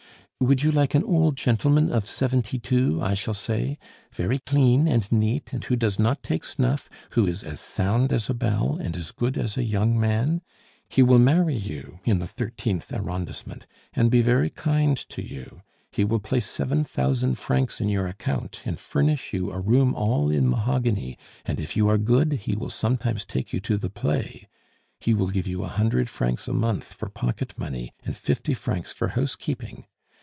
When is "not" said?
5.99-6.23